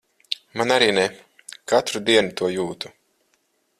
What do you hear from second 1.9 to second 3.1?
dienu to jūtu.